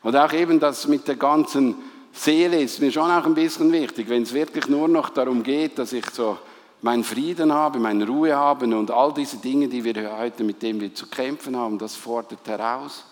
[0.03, 4.09] Und auch eben das mit der ganzen Seele ist mir schon auch ein bisschen wichtig,
[4.09, 6.37] wenn es wirklich nur noch darum geht, dass ich so
[6.81, 10.81] meinen Frieden habe, meine Ruhe habe und all diese Dinge, die wir heute mit denen
[10.81, 13.05] wir zu kämpfen haben, das fordert heraus.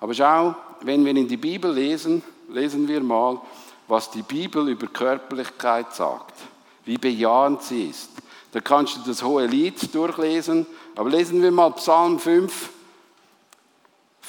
[0.00, 3.40] Aber schau, wenn wir in die Bibel lesen, lesen wir mal,
[3.88, 6.34] was die Bibel über Körperlichkeit sagt,
[6.84, 8.10] wie bejahend sie ist.
[8.52, 12.70] Da kannst du das hohe Lied durchlesen, aber lesen wir mal Psalm 5,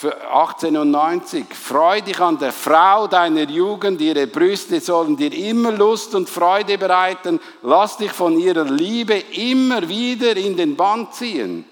[0.03, 1.45] 1890.
[1.53, 6.77] Freu dich an der Frau deiner Jugend, ihre Brüste sollen dir immer Lust und Freude
[6.77, 7.39] bereiten.
[7.62, 11.65] Lass dich von ihrer Liebe immer wieder in den Band ziehen.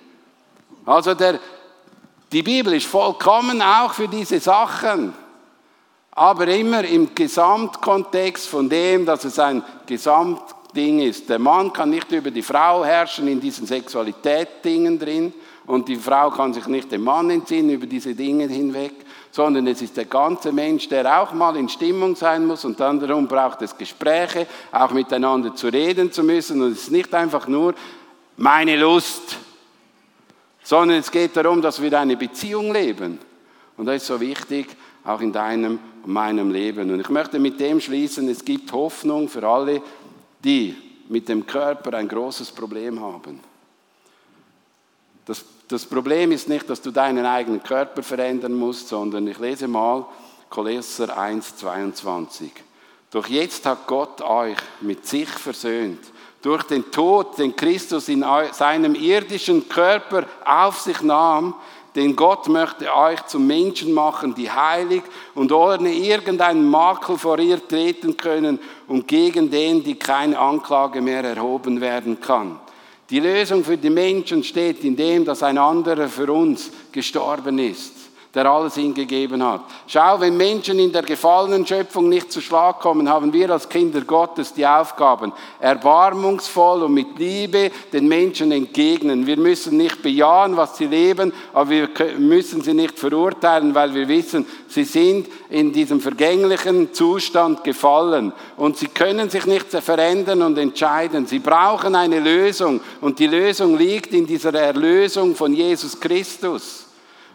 [0.86, 1.40] Also der,
[2.32, 5.14] die Bibel ist vollkommen auch für diese Sachen,
[6.12, 11.30] aber immer im Gesamtkontext von dem, dass es ein Gesamtding ist.
[11.30, 15.34] Der Mann kann nicht über die Frau herrschen in diesen Sexualitätsdingen drin,
[15.65, 18.93] und die Frau kann sich nicht dem Mann entziehen über diese Dinge hinweg,
[19.32, 22.99] sondern es ist der ganze Mensch, der auch mal in Stimmung sein muss und dann
[22.99, 27.47] darum braucht es Gespräche, auch miteinander zu reden zu müssen und es ist nicht einfach
[27.47, 27.73] nur
[28.38, 29.38] meine Lust,
[30.63, 33.19] sondern es geht darum, dass wir eine Beziehung leben.
[33.78, 34.67] Und das ist so wichtig,
[35.04, 36.91] auch in deinem und meinem Leben.
[36.91, 39.82] Und ich möchte mit dem schließen, es gibt Hoffnung für alle,
[40.43, 40.76] die
[41.10, 43.39] mit dem Körper ein großes Problem haben.
[45.26, 49.68] Das, das Problem ist nicht, dass du deinen eigenen Körper verändern musst, sondern ich lese
[49.68, 50.06] mal
[50.50, 52.52] Kolosser 1, 22.
[53.12, 56.00] Doch jetzt hat Gott euch mit sich versöhnt.
[56.42, 61.56] Durch den Tod, den Christus in seinem irdischen Körper auf sich nahm,
[61.96, 65.04] denn Gott möchte euch zum Menschen machen, die heilig
[65.36, 71.24] und ohne irgendeinen Makel vor ihr treten können und gegen den, die keine Anklage mehr
[71.24, 72.60] erhoben werden kann.
[73.10, 78.03] Die Lösung für die Menschen steht in dem, dass ein anderer für uns gestorben ist
[78.34, 79.62] der alles hingegeben hat.
[79.86, 84.02] Schau, wenn Menschen in der gefallenen Schöpfung nicht zu Schlag kommen, haben wir als Kinder
[84.02, 89.28] Gottes die Aufgaben, erbarmungsvoll und mit Liebe den Menschen entgegnen.
[89.28, 94.08] Wir müssen nicht bejahen, was sie leben, aber wir müssen sie nicht verurteilen, weil wir
[94.08, 100.58] wissen, sie sind in diesem vergänglichen Zustand gefallen und sie können sich nicht verändern und
[100.58, 101.28] entscheiden.
[101.28, 106.83] Sie brauchen eine Lösung und die Lösung liegt in dieser Erlösung von Jesus Christus.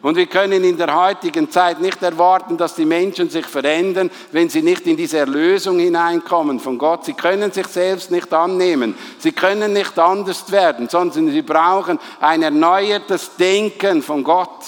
[0.01, 4.49] Und wir können in der heutigen Zeit nicht erwarten, dass die Menschen sich verändern, wenn
[4.49, 7.05] sie nicht in diese Erlösung hineinkommen von Gott.
[7.05, 8.95] Sie können sich selbst nicht annehmen.
[9.19, 14.65] Sie können nicht anders werden, sondern sie brauchen ein erneuertes Denken von Gott.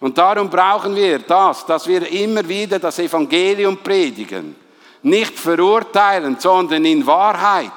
[0.00, 4.56] Und darum brauchen wir das, dass wir immer wieder das Evangelium predigen.
[5.02, 7.70] Nicht verurteilen, sondern in Wahrheit.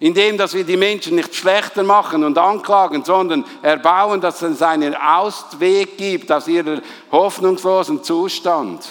[0.00, 4.94] Indem, dass wir die Menschen nicht schlechter machen und anklagen, sondern erbauen, dass es einen
[4.94, 6.80] Ausweg gibt aus ihrem
[7.10, 8.86] hoffnungslosen Zustand.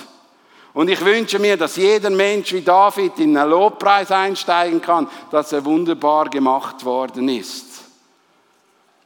[0.73, 5.51] Und ich wünsche mir, dass jeder Mensch wie David in einen Lobpreis einsteigen kann, dass
[5.51, 7.65] er wunderbar gemacht worden ist.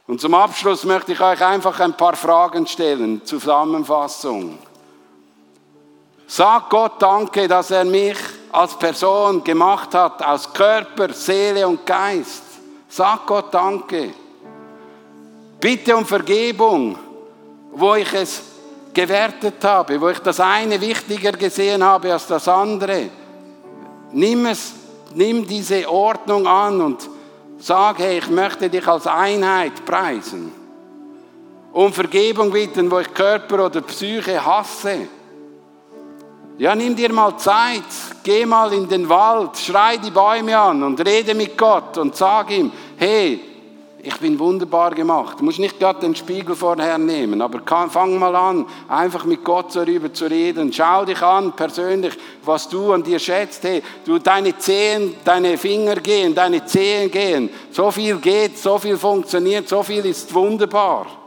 [0.06, 4.58] Und zum Abschluss möchte ich euch einfach ein paar Fragen stellen, Zusammenfassung.
[6.26, 8.18] Sag Gott Danke, dass er mich
[8.52, 12.42] als Person gemacht hat, aus Körper, Seele und Geist.
[12.88, 14.10] Sag Gott Danke.
[15.58, 16.98] Bitte um Vergebung,
[17.72, 18.42] wo ich es
[18.92, 23.08] gewertet habe, wo ich das eine wichtiger gesehen habe als das andere.
[24.12, 24.72] Nimm es,
[25.14, 27.08] nimm diese Ordnung an und
[27.58, 30.52] sag, hey, ich möchte dich als Einheit preisen.
[31.72, 35.08] Um Vergebung bitten, wo ich Körper oder Psyche hasse.
[36.58, 37.82] Ja, nimm dir mal Zeit,
[38.22, 42.50] geh mal in den Wald, schrei die Bäume an und rede mit Gott und sag
[42.50, 43.40] ihm, hey,
[44.04, 45.38] ich bin wunderbar gemacht.
[45.38, 49.74] Du musst nicht gerade den Spiegel vorher nehmen, aber fang mal an, einfach mit Gott
[49.74, 50.72] darüber zu reden.
[50.72, 53.62] Schau dich an persönlich, was du an dir schätzt.
[53.62, 57.48] Hey, du, deine Zehen, deine Finger gehen, deine Zehen gehen.
[57.70, 61.21] So viel geht, so viel funktioniert, so viel ist wunderbar.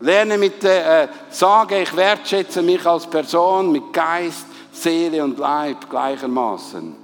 [0.00, 6.96] Lerne mit, äh, sage, ich wertschätze mich als Person mit Geist, Seele und Leib gleichermaßen.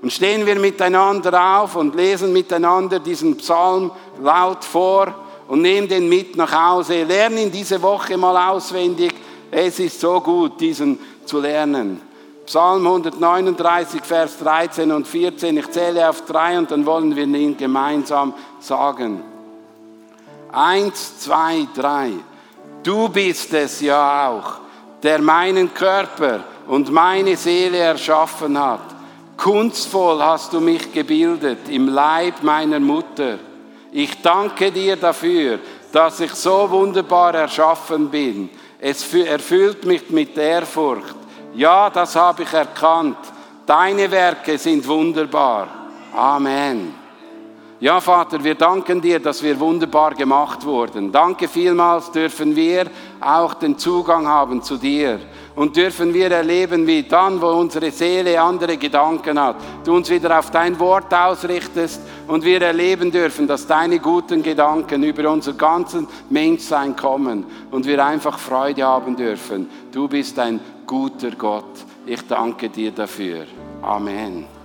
[0.00, 3.90] Und stehen wir miteinander auf und lesen miteinander diesen Psalm
[4.22, 5.12] laut vor
[5.48, 7.02] und nehmen den mit nach Hause.
[7.02, 9.12] Lernen diese Woche mal auswendig.
[9.50, 12.00] Es ist so gut, diesen zu lernen.
[12.46, 15.56] Psalm 139, Vers 13 und 14.
[15.56, 19.22] Ich zähle auf drei und dann wollen wir ihn gemeinsam sagen.
[20.52, 22.12] Eins, zwei, drei.
[22.82, 24.54] Du bist es ja auch,
[25.02, 28.80] der meinen Körper und meine Seele erschaffen hat.
[29.36, 33.38] Kunstvoll hast du mich gebildet im Leib meiner Mutter.
[33.92, 35.58] Ich danke dir dafür,
[35.92, 38.50] dass ich so wunderbar erschaffen bin.
[38.78, 41.16] Es erfüllt mich mit Ehrfurcht.
[41.54, 43.18] Ja, das habe ich erkannt.
[43.66, 45.68] Deine Werke sind wunderbar.
[46.14, 46.99] Amen.
[47.80, 51.10] Ja, Vater, wir danken dir, dass wir wunderbar gemacht wurden.
[51.10, 52.90] Danke vielmals dürfen wir
[53.22, 55.18] auch den Zugang haben zu dir
[55.56, 60.38] und dürfen wir erleben, wie dann, wo unsere Seele andere Gedanken hat, du uns wieder
[60.38, 66.06] auf dein Wort ausrichtest und wir erleben dürfen, dass deine guten Gedanken über unser ganzen
[66.28, 69.70] Menschsein kommen und wir einfach Freude haben dürfen.
[69.90, 71.86] Du bist ein guter Gott.
[72.04, 73.46] Ich danke dir dafür.
[73.80, 74.59] Amen.